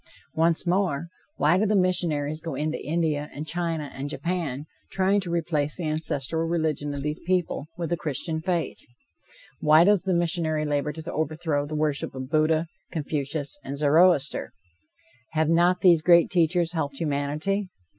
[0.33, 5.29] Once more: Why do the missionaries go into India and China and Japan trying to
[5.29, 8.79] replace the ancestral religion of these people with the Christian faith?
[9.59, 14.53] Why does the missionary labor to overthrow the worship of Buddha, Confucius and Zoroaster?
[15.33, 17.69] Have not these great teachers helped humanity?